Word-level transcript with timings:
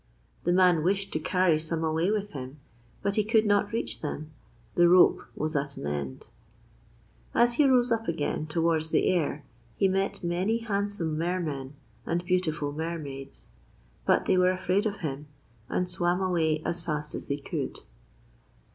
The 0.45 0.51
man 0.51 0.83
wished 0.83 1.13
to 1.13 1.19
carry 1.19 1.59
some 1.59 1.83
away 1.83 2.09
with 2.09 2.31
him, 2.31 2.59
but 3.03 3.17
he 3.17 3.23
could 3.23 3.45
not 3.45 3.71
reach 3.71 4.01
them 4.01 4.31
the 4.73 4.89
rope 4.89 5.21
was 5.35 5.55
at 5.55 5.77
an 5.77 5.85
end. 5.85 6.29
As 7.35 7.53
he 7.61 7.67
rose 7.67 7.91
up 7.91 8.07
again 8.07 8.47
towards 8.47 8.89
the 8.89 9.09
air 9.09 9.45
he 9.77 9.87
met 9.87 10.23
many 10.23 10.57
handsome 10.57 11.19
Mermen 11.19 11.75
and 12.03 12.25
beautiful 12.25 12.71
Mermaids, 12.71 13.49
but 14.03 14.25
they 14.25 14.39
were 14.39 14.49
afraid 14.49 14.87
of 14.87 15.01
him, 15.01 15.27
and 15.69 15.87
swam 15.87 16.19
away 16.19 16.63
as 16.65 16.81
fast 16.83 17.13
as 17.13 17.27
they 17.27 17.37
could. 17.37 17.81